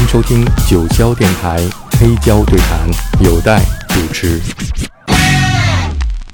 [0.00, 1.58] 迎收听九霄电台
[1.98, 2.88] 黑胶对谈，
[3.24, 4.40] 有待主持。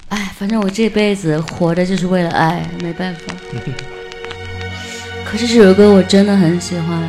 [0.08, 3.34] 哎，反正我这辈子活着就是为了爱，没办法。
[5.24, 7.08] 可是这首歌我真的很喜欢。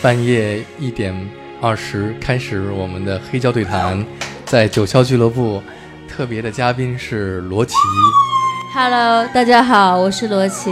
[0.00, 1.14] 半夜一点
[1.60, 4.04] 二十开始我们的黑胶对谈，
[4.44, 5.62] 在九霄俱乐部，
[6.08, 7.74] 特别的嘉宾是罗琦。
[8.74, 10.70] Hello，大家好，我是罗琦，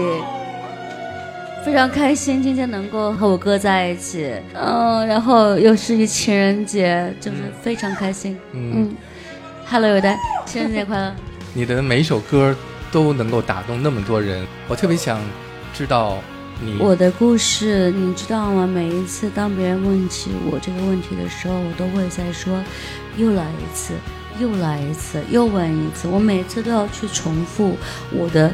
[1.66, 8.38] 非常开心今天能够和我哥在一起，嗯，然后又是一情人节，就是非常开心。
[8.52, 8.96] 嗯，嗯
[9.66, 10.14] ，Hello，有的，
[10.46, 11.12] 情人节快乐。
[11.52, 12.55] 你的每一首歌
[12.92, 15.18] 都能够打动那么多人，我特别想
[15.74, 16.18] 知道
[16.64, 18.64] 你我的故事你知道吗？
[18.64, 22.62] 每一次当别人问起我这个问题的时候，我都会在说，
[23.16, 23.92] 又来一次，
[24.38, 26.06] 又来一次，又问一次。
[26.06, 27.77] 我每次都要去重复
[28.12, 28.52] 我的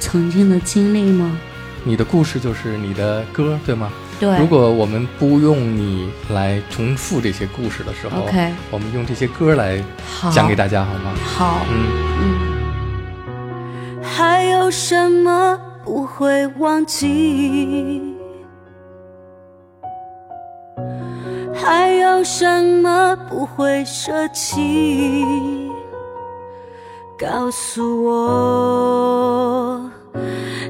[0.00, 1.38] 曾经的经历吗？
[1.88, 3.90] 你的故事就是你的歌，对吗？
[4.20, 4.38] 对。
[4.38, 11.14] 如果我们不用你来重复这些故事的时候 OK，我们用这些歌来好，讲给大家好吗？
[11.24, 11.86] 好，嗯，
[12.20, 14.02] 嗯。
[14.02, 18.02] 还有什么不会忘记？
[21.54, 25.24] 还有什么不会舍弃？
[27.18, 29.87] 告诉我，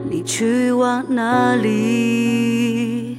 [0.09, 3.17] 你去往哪里？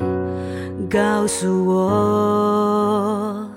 [0.89, 3.47] 告诉我，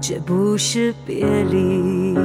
[0.00, 2.16] 这不是别离。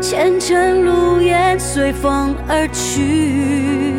[0.00, 3.94] 前尘路烟随风而去，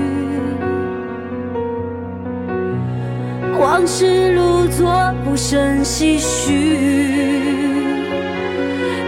[3.59, 6.51] 往事如昨不胜唏嘘。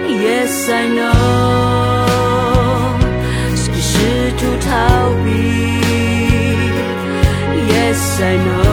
[0.08, 1.65] Yes I know，
[8.18, 8.65] I know，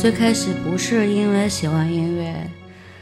[0.00, 2.34] 最开始不是因为喜欢音乐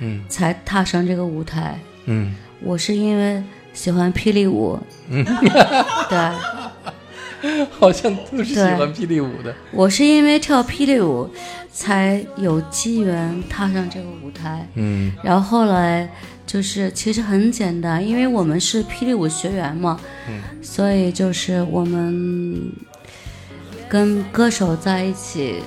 [0.00, 0.20] 嗯。
[0.28, 2.34] 才踏上这个舞台，嗯。
[2.60, 3.41] 我是因为
[3.72, 4.76] 喜欢霹雳舞。
[5.09, 5.25] 嗯，
[6.10, 9.54] 对，好像都是喜欢霹雳舞的。
[9.70, 11.31] 我是因为跳霹雳舞
[11.70, 14.66] 才有机缘踏上这个舞台。
[14.75, 15.12] 嗯。
[15.22, 16.10] 然后后来
[16.44, 20.42] 就是其实很简单，因为我们是霹雳舞学员嘛，嗯。
[20.60, 22.72] 所以就是我们
[23.88, 25.62] 跟歌手在一起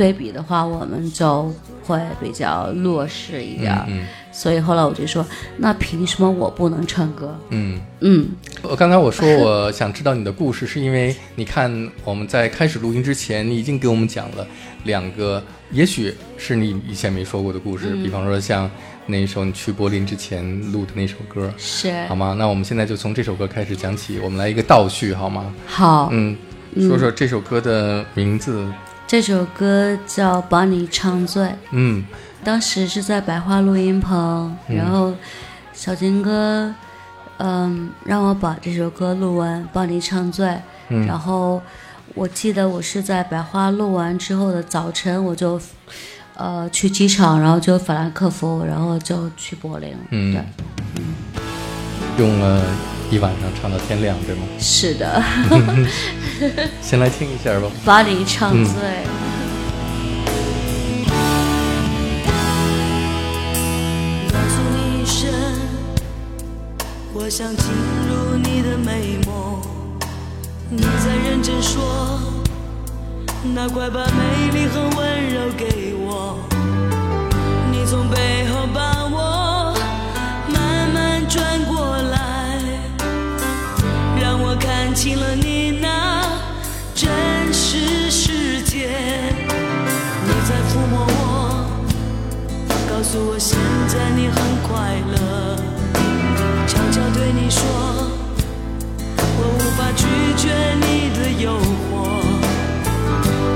[0.00, 1.52] 对比的话，我们就
[1.84, 3.84] 会比较弱势一点儿。
[3.86, 5.26] 嗯所以后来我就说，
[5.58, 7.36] 那凭什么我不能唱歌？
[7.50, 7.78] 嗯。
[8.00, 8.28] 嗯，
[8.62, 14.46] 我刚才我说我想知道你的故事，是因为你看我们在开始录音之前，你已经给我们讲了
[14.84, 18.70] 两个，也许是你以前没说过的故事，嗯比方说像
[19.04, 22.34] 那一首你去柏林之前录的那首歌，是好吗？
[22.38, 25.52] 那我们现在就从这首歌开始讲起，我们来一个倒叙，好吗？
[25.66, 26.08] 好。
[26.12, 26.34] 嗯，
[26.88, 28.64] 说说这首歌的名字。
[29.10, 31.42] 这首歌叫《把你唱醉》。
[31.72, 32.04] 嗯
[32.44, 35.12] 当时是在百花录音棚，嗯然后
[35.72, 36.72] 小金哥，
[37.38, 40.56] 嗯，让我把这首歌录完，帮你唱醉。
[40.90, 41.60] 嗯然后
[42.14, 45.60] 我记得我是在百花录完之后的早晨，我就，
[46.36, 49.92] 呃，去机场，然后就法兰克福，然后就去柏林。
[50.10, 51.44] 嗯对，
[52.24, 52.64] 用了
[53.10, 54.42] 一晚上唱到天亮，对吗？
[54.58, 55.22] 是的，
[56.80, 57.66] 先来听一下吧。
[57.84, 58.74] 把你唱嗯醉。
[67.12, 67.66] 我想进
[68.08, 69.60] 入你的美梦。
[70.70, 72.20] 你在认真说，
[73.54, 76.38] 那快把美丽和温柔给我。
[77.70, 78.89] 你从背后把
[84.50, 86.26] 我看清了你那
[86.92, 87.08] 真
[87.54, 88.88] 实世界。
[90.26, 91.70] 你在抚摸我。
[92.90, 93.56] 告诉我现
[93.86, 95.56] 在你很快乐，
[96.66, 97.62] 悄悄对你说，
[99.38, 100.02] 我无法拒
[100.36, 100.50] 绝
[100.80, 101.54] 你的诱
[101.86, 102.10] 惑，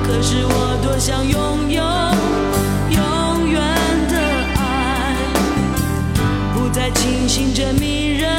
[0.07, 1.83] 可是我多想拥有
[2.95, 3.61] 永远
[4.09, 4.15] 的
[4.61, 5.17] 爱，
[6.55, 8.31] 不再清醒这迷人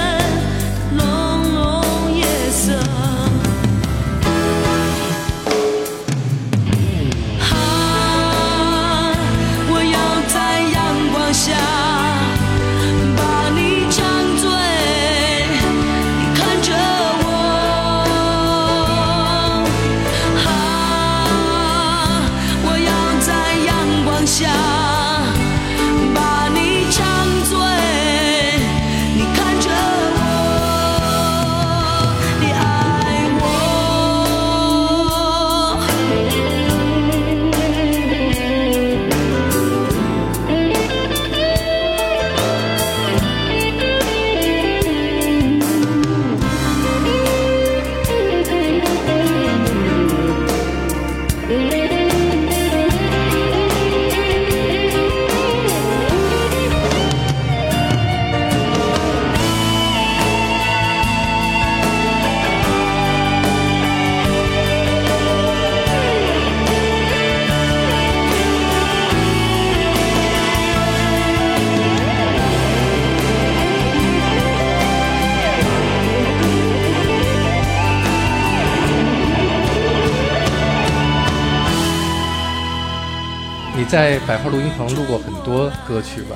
[83.96, 86.36] 在百花录音棚录过很多歌曲吧？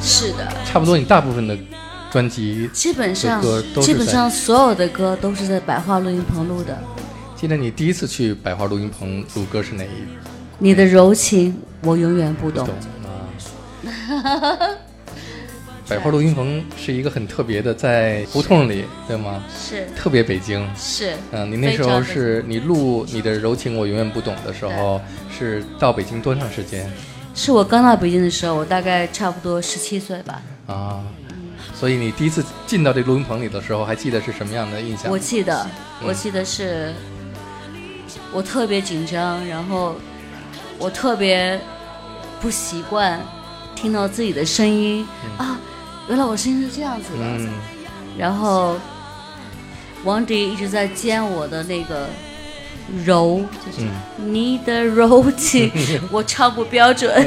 [0.00, 1.56] 是的，差不多你大部分的
[2.10, 3.40] 专辑，基本上
[3.80, 6.76] 基本上所有的歌都是在百花录音棚录的。
[7.36, 9.88] 记得你第一次去百花录音棚录歌是哪一
[10.58, 12.74] 你的柔情，我永远不懂懂。
[14.24, 14.68] 啊？
[15.88, 19.42] 百花录音棚是一个很特别的，在胡同里，对吗？
[19.56, 20.68] 是特别北京。
[20.76, 25.00] 是，嗯，你那时候是你录你的柔情我永远不懂的时候，
[25.30, 26.90] 是到北京多长时间
[27.34, 30.42] 是我刚到北京的时候，我大概差不多十七岁吧。
[30.66, 31.04] 啊？
[31.74, 35.10] 所以你第一次进到这录音棚里的时候，还记得是什么样的印象？
[35.10, 35.62] 我记得，
[36.00, 36.92] 嗯我记得是，
[38.32, 39.94] 我特别紧张，然后
[40.78, 41.60] 我特别
[42.40, 43.20] 不习惯
[43.74, 45.06] 听到自己的声音、
[45.36, 45.60] 啊，
[46.08, 47.24] 原来我声音是这样子的。
[47.24, 47.48] 嗯
[48.18, 48.76] 然后
[50.04, 52.08] 王迪一直在尖我的那个
[53.04, 55.70] 柔，就是嗯你的柔情，
[56.10, 57.12] 我唱不标准。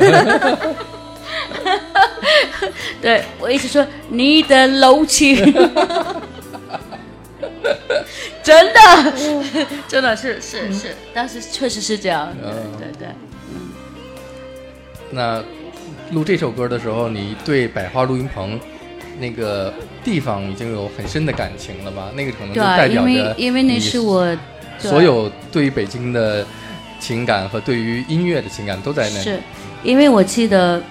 [3.00, 5.36] 对我一直说你的柔情，
[8.42, 9.14] 真的，
[9.88, 12.36] 真的是是是，当时确实是这样。
[12.42, 13.08] 对对对对，
[15.12, 15.44] 那
[16.12, 18.60] 录这首歌的时候，你对百花录音棚
[19.20, 19.74] 那个
[20.04, 22.10] 地方已经有很深的感情了吧？
[22.16, 24.38] 那个可能就代表着因为那你是我
[24.78, 26.46] 所有对于北京的
[27.00, 29.24] 情感和对于音乐的情感都在那里。
[29.24, 29.40] 是
[29.84, 30.82] 因为我记得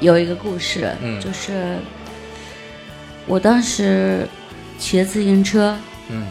[0.00, 1.76] 有一个故事，嗯就是
[3.26, 4.26] 我当时
[4.78, 5.76] 骑自行车，
[6.08, 6.26] 嗯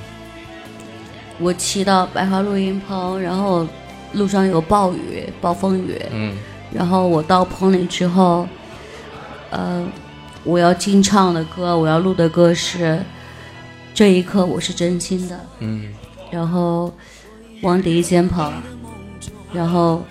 [1.40, 3.68] 我骑到百花录音棚，然后
[4.14, 6.36] 路上有暴雨、暴风雨，嗯
[6.72, 8.48] 然后我到棚里之后，
[9.50, 9.88] 呃，
[10.44, 12.86] 我要进唱的歌，我要录的歌是
[13.94, 15.94] 《这一刻我是真心的》，嗯
[16.30, 16.94] 然后
[17.62, 18.52] 王迪先跑，
[19.54, 20.04] 然后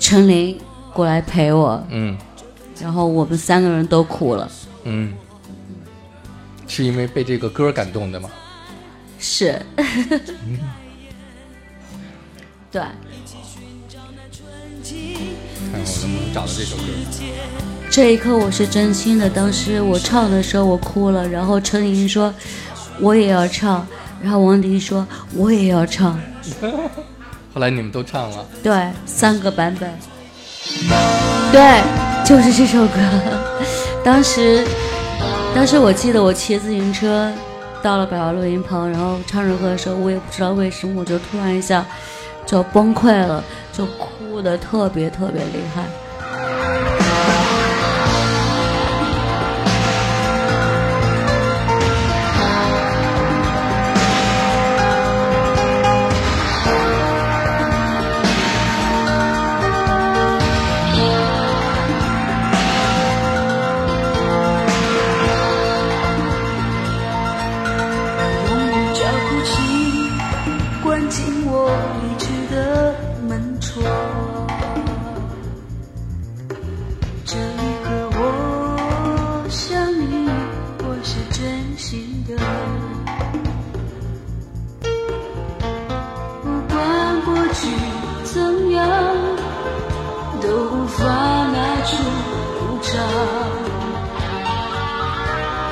[0.00, 0.58] 陈琳
[0.92, 2.18] 过来陪我，嗯
[2.80, 4.50] 然后我们三个人都哭了。
[4.82, 5.14] 嗯，
[6.66, 8.28] 是因为被这个歌感动的吗？
[9.18, 9.58] 是，
[12.70, 12.82] 对，
[16.02, 16.82] 能不能找到这首歌。
[17.90, 19.30] 这一刻我是真心的。
[19.30, 22.32] 当时我唱的时候我哭了，然后陈莹说
[23.00, 23.86] 我也要唱，
[24.22, 26.18] 然后王迪说我也要唱，
[27.54, 29.88] 后来你们都唱了，对，三个版本，
[31.52, 31.82] 对，
[32.24, 32.98] 就是这首歌。
[34.04, 34.66] 当时，
[35.54, 37.32] 当时我记得我骑自行车
[37.80, 41.86] 到了百花录音棚，然后唱这歌的时候，我也不知道为什么，我就突然一下
[42.44, 44.08] 就崩溃了，就哭
[44.40, 46.03] 的特别特别厉害。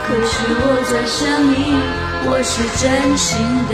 [0.05, 0.35] 可是
[0.65, 1.21] 我在想
[1.51, 1.53] 你，
[2.29, 2.83] 我是真
[3.17, 3.31] 心
[3.71, 3.73] 的。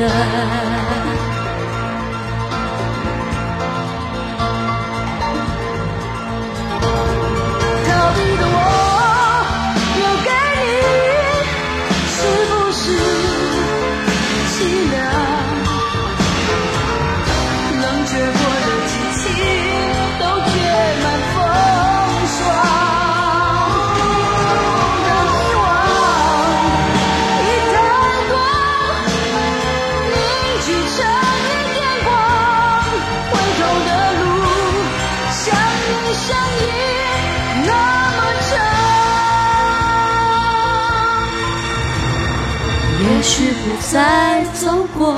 [43.91, 45.15] 再走过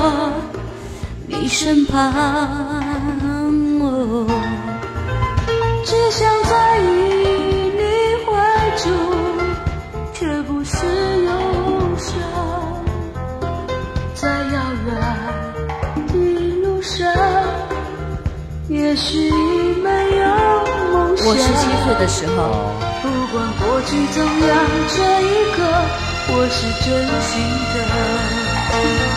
[1.26, 2.12] 你身旁，
[3.80, 4.26] 哦
[5.84, 6.82] 只想在意
[7.76, 7.80] 你
[8.26, 8.30] 怀
[8.76, 8.86] 中，
[10.12, 10.76] 却不是
[11.24, 11.30] 忧
[11.96, 12.08] 伤。
[14.14, 14.54] 在遥
[14.86, 14.88] 远
[16.08, 16.12] 的
[16.62, 16.98] 路上，
[18.68, 19.32] 也许
[19.82, 19.88] 没
[20.18, 20.26] 有
[20.92, 21.26] 梦想。
[21.26, 22.38] 我十七岁的时候。
[23.02, 24.50] 不管过去怎样，
[24.94, 25.26] 这一
[25.56, 25.58] 刻
[26.32, 26.88] 我是真
[27.22, 27.32] 心
[27.74, 27.76] 的。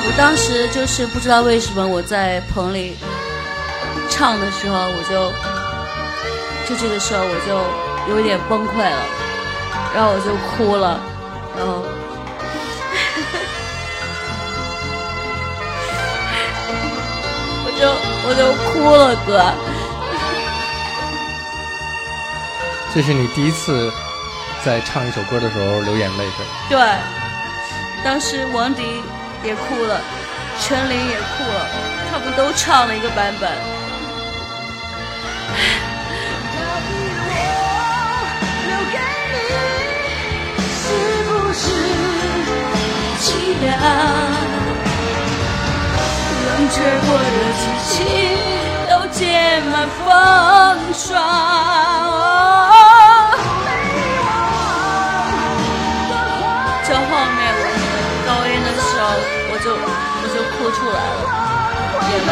[0.06, 2.98] 我当时就是不知道为什么我在棚里
[4.10, 5.32] 唱的时候，我就
[6.68, 7.64] 就这个时候我就
[8.14, 9.06] 有点崩溃了，
[9.94, 11.00] 然后我就哭了，
[11.58, 11.84] 然后
[17.66, 17.88] 我就
[18.28, 18.42] 我就
[18.72, 19.30] 哭了，哥。
[22.94, 23.92] 这是你第一次
[24.66, 26.46] 在唱一首歌的时候流眼泪的。
[26.70, 26.80] 对，
[28.04, 28.82] 当时王迪
[29.44, 30.00] 也哭了，
[30.62, 31.68] 陈琳也哭了，
[32.10, 33.52] 他们都唱了一个版本。
[40.80, 40.88] 是
[41.28, 41.62] 不是
[43.20, 43.26] 凄
[43.62, 43.70] 凉？
[46.46, 47.28] 冷却过的
[47.60, 47.92] 激情
[48.90, 49.20] 都结
[49.72, 49.74] 满
[50.06, 50.08] 风
[50.94, 52.13] 霜。
[60.64, 61.20] 哭出来了，
[62.10, 62.32] 眼泪。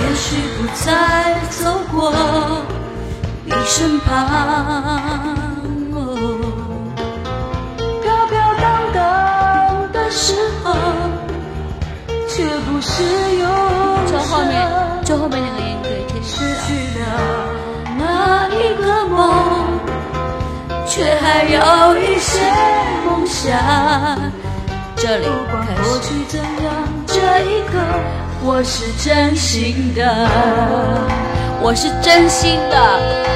[0.00, 0.22] 也许
[0.56, 0.86] 不再
[1.50, 1.58] 走
[1.90, 1.92] 过
[3.44, 4.08] 你身旁，
[8.00, 10.72] 飘飘荡荡的时候，
[12.28, 13.02] 却不是
[13.40, 13.44] 忧
[14.06, 14.20] 伤。
[14.30, 14.54] 后面。
[15.04, 15.58] 最后面那个
[20.86, 22.40] 却还有一些
[23.06, 23.52] 梦想。
[24.96, 26.38] 这里开始。
[27.06, 27.78] 这一刻，
[28.42, 30.28] 我是真心的，
[31.60, 33.33] 我是真心的。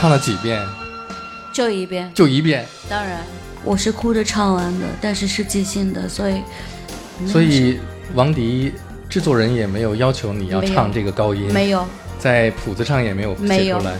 [0.00, 0.58] 唱了几遍？
[1.52, 2.10] 就一遍。
[2.14, 2.66] 就一遍。
[2.88, 3.20] 当然，
[3.62, 6.40] 我是哭着唱完的，但是是即兴的，所以。
[7.26, 7.78] 所以，
[8.14, 8.72] 王迪
[9.10, 11.86] 制作人也没有要求你要唱这个高音，没有，
[12.18, 13.92] 在谱子上也没有写出来，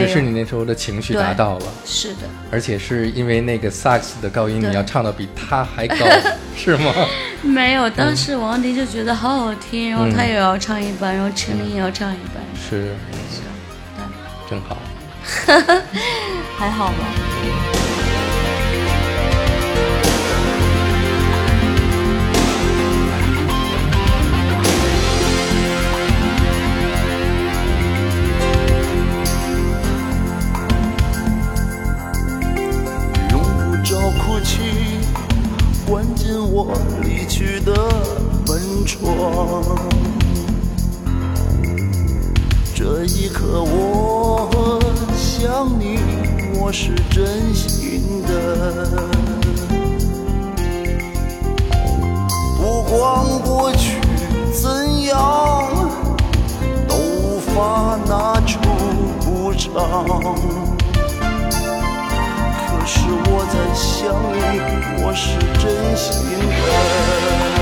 [0.00, 1.66] 只是你那时候的情绪达到了。
[1.84, 2.20] 是的。
[2.52, 5.96] 而且是因为那个萨克斯的高音，你要唱的比他还高，
[6.56, 6.94] 是吗？
[7.42, 12.40] 没有，当时王迪就觉得好好听，然后他也要唱一半，然后陈琳也要唱一半。
[12.54, 12.94] 是。
[13.32, 13.42] 是。
[14.48, 14.76] 真好。
[16.58, 16.94] 还好吧。
[33.30, 34.98] 用不着哭泣，
[35.88, 37.72] 关进我离去的
[38.46, 38.98] 门窗。
[42.74, 44.59] 这一刻，我。
[45.40, 45.98] 想你，
[46.60, 49.08] 我是真心的。
[52.58, 53.98] 不管过去
[54.52, 55.16] 怎样，
[56.86, 58.60] 都无法拿出
[59.20, 59.72] 补偿。
[62.68, 64.12] 可是我在想
[64.52, 64.60] 你，
[65.02, 67.59] 我是真心的。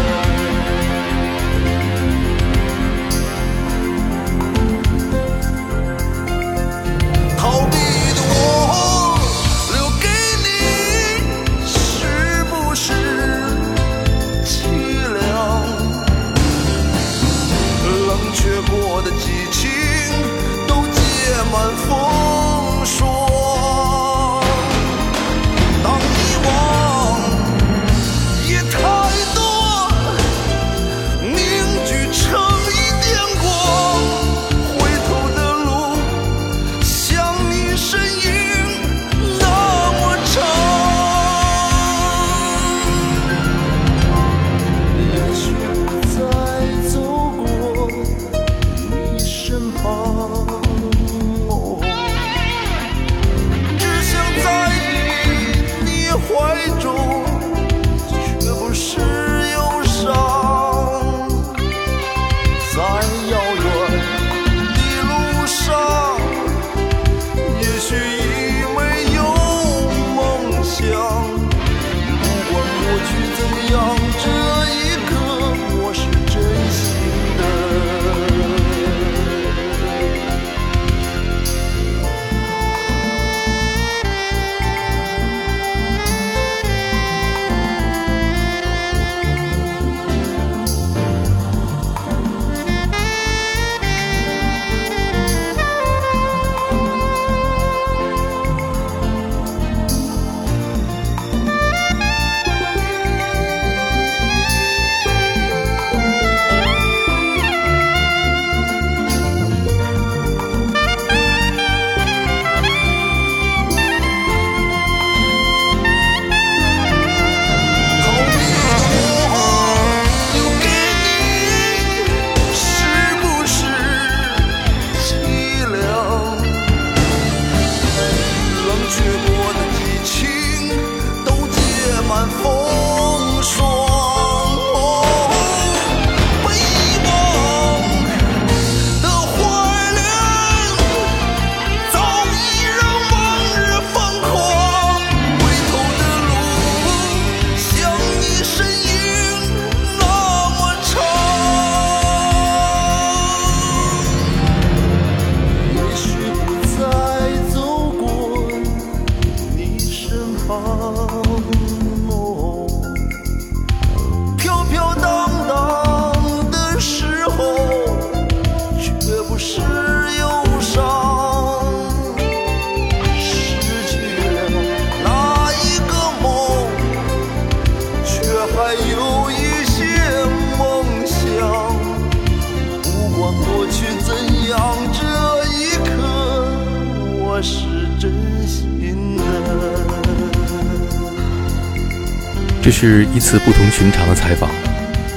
[192.80, 194.48] 是一次不同寻常的采访，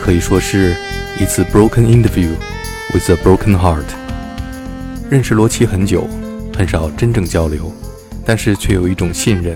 [0.02, 0.76] 可以说是
[1.20, 2.32] 一次 broken interview
[2.92, 3.86] with a broken heart。
[5.12, 6.10] 认识罗琦很久，
[6.58, 7.72] 很少真正交流，
[8.26, 9.56] 但是却有一种信任。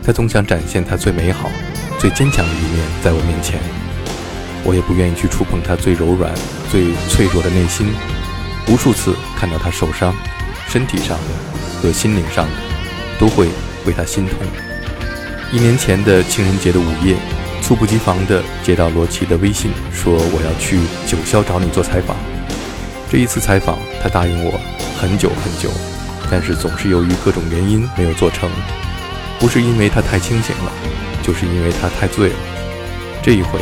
[0.00, 1.50] 他总想展现他最美好、
[1.98, 3.58] 最坚强的一面在我面前。
[4.62, 6.32] 我也不愿意去触碰他最柔软、
[6.70, 7.88] 最脆弱的内心。
[8.68, 10.14] 无数次看到他受伤，
[10.68, 12.52] 身体上的和心灵上的，
[13.18, 13.48] 都会
[13.86, 14.36] 为他心痛。
[15.50, 17.16] 一年前的情人节的午夜，
[17.60, 22.16] 猝不及防地接到罗琦的微信，说我要去九霄找你做采访。
[23.10, 24.52] 这一次采访，他答应我
[24.98, 25.70] 很久很久，
[26.30, 28.50] 但是总是由于各种原因没有做成。
[29.38, 30.72] 不是因为他太清醒了，
[31.22, 32.36] 就是因为他太醉了。
[33.22, 33.58] 这一回，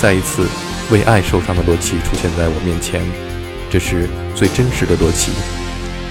[0.00, 0.46] 再一次
[0.90, 3.00] 为爱受伤的罗琦出现在我面前，
[3.70, 5.32] 这是最真实的罗琦。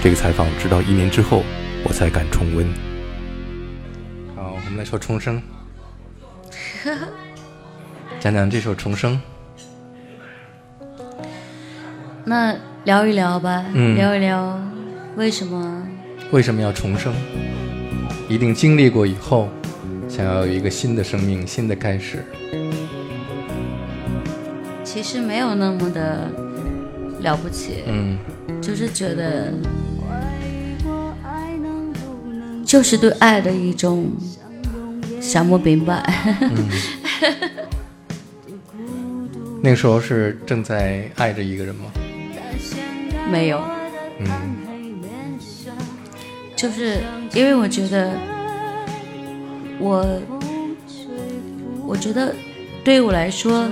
[0.02, 1.44] 这个采访直到一年之后，
[1.84, 2.66] 我才敢重温。
[4.34, 5.40] 好，我们来说《重生》，
[8.22, 9.20] 讲讲这首《重生》。
[12.24, 12.54] 那
[12.84, 14.56] 聊一聊吧，嗯聊一聊
[15.16, 15.82] 为什么
[16.30, 17.12] 为什么要重生？
[18.28, 19.48] 一定经历过以后，
[20.08, 22.24] 想要有一个新的生命、新的开始。
[24.84, 26.30] 其实没有那么的
[27.22, 28.16] 了不起，嗯
[28.60, 29.52] 就是觉得，
[32.64, 34.12] 就是对爱的一种
[35.20, 36.00] 想不明白。
[39.64, 41.84] 那个时候是正在爱着一个人吗？
[43.30, 43.62] 没有，
[44.18, 44.28] 嗯
[46.56, 46.98] 就是
[47.32, 48.10] 因为我觉得，
[49.78, 50.20] 我
[51.86, 52.34] 我觉得
[52.84, 53.70] 对于我来说，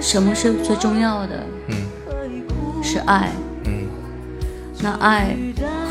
[0.00, 1.44] 什么是最重要的？
[1.68, 3.30] 嗯是爱。
[3.64, 3.88] 嗯
[4.80, 5.36] 那爱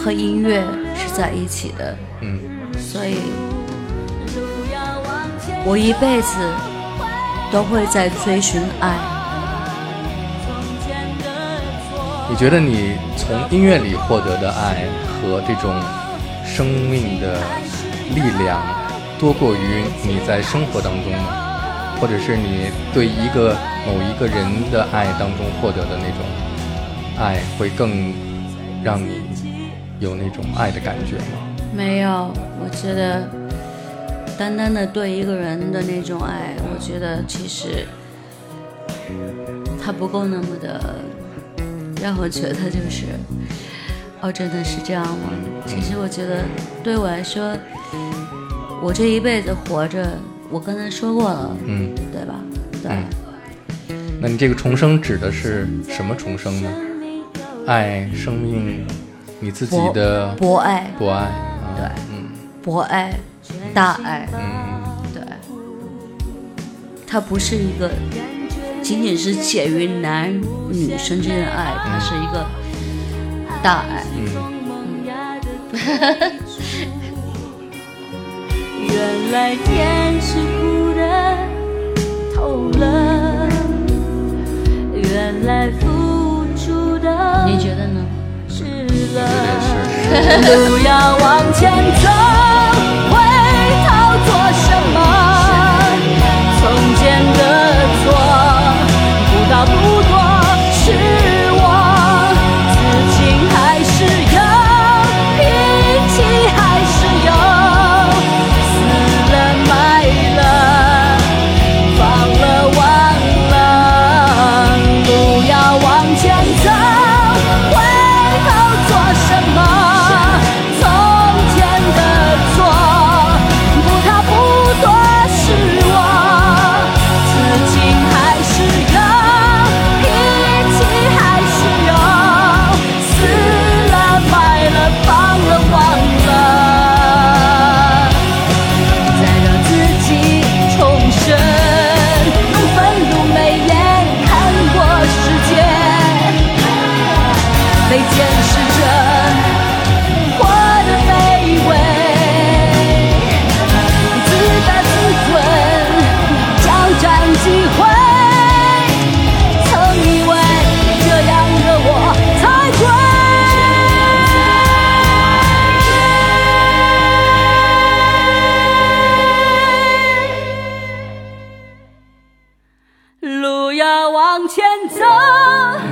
[0.01, 0.63] 和音乐
[0.95, 2.39] 是在一起的，嗯
[2.79, 3.17] 所以
[5.65, 6.37] 我一辈子
[7.51, 8.97] 都会在追寻爱。
[12.29, 15.73] 你觉得你从音乐里获得的爱和这种
[16.45, 17.39] 生命的
[18.13, 18.61] 力量，
[19.17, 21.43] 多过于你在生活当中吗？
[21.99, 23.55] 或者是你对一个
[23.87, 26.19] 某一个人的爱当中获得的那种
[27.17, 28.13] 爱，会更
[28.83, 29.21] 让你
[29.99, 31.39] 有那种爱的感觉吗？
[31.73, 32.29] 没有，
[32.59, 33.27] 我觉得
[34.37, 37.85] 单单的对一个人的那种爱，我觉得其实
[39.83, 40.95] 他不够那么的
[42.01, 43.05] 让我觉得就是，
[44.21, 45.31] 哦，真的是这样吗？
[45.65, 46.43] 其实我觉得
[46.83, 47.57] 对我来说，
[48.81, 50.07] 我这一辈子活着，
[50.49, 52.35] 我刚才说过了，嗯，对吧？
[52.83, 52.91] 对。
[52.91, 53.03] 嗯
[54.19, 56.69] 那你这个重生指的是什么重生呢？
[57.67, 58.83] 爱、生命，
[59.39, 62.29] 你自己博的博爱，博爱，啊对嗯
[62.63, 63.13] 博爱，
[63.77, 64.39] 大爱，嗯
[65.13, 65.21] 对，
[67.05, 67.91] 它不是一个
[68.81, 70.33] 仅仅是介于男
[70.71, 72.43] 女生之间的爱，它是一个
[73.61, 74.03] 大爱。
[78.81, 81.37] 原来天是哭的
[82.33, 83.47] 透了，
[84.95, 88.03] 原来付出的你觉得呢？
[88.49, 88.87] 是我了。
[88.87, 90.65] 觉得也是。
[90.65, 92.09] 路要往前走，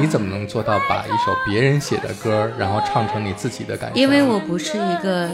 [0.05, 3.99] 你怎么能做到把一首别人写的歌，然后唱成你自己的感觉？
[3.99, 5.31] 因为我不是一个，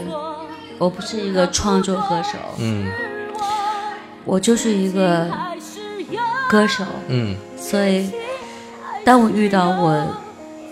[0.78, 2.90] 我不是一个创作歌手，嗯。
[4.24, 5.28] 我就是一个
[6.48, 7.36] 歌手，嗯。
[7.54, 8.10] 所以
[9.04, 10.06] 当我遇到我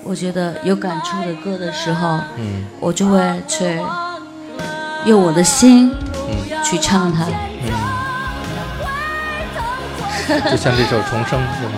[0.03, 2.65] 我觉得有感触的歌的时候，嗯。
[2.81, 3.79] 我就会去
[5.05, 5.95] 用我的心
[6.27, 6.65] 嗯。
[6.65, 7.27] 去唱它。
[7.63, 7.71] 嗯。
[10.51, 11.73] 就像这首《重生》是吗？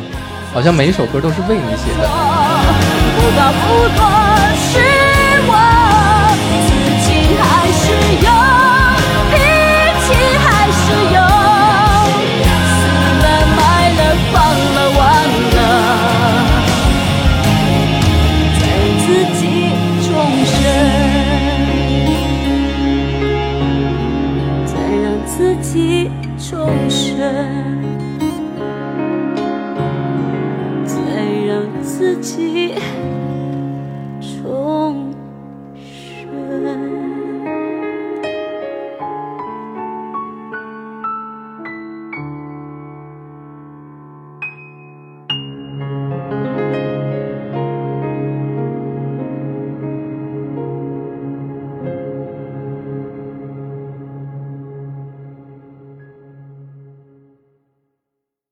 [0.52, 4.21] 好像每一首歌都是为你写的。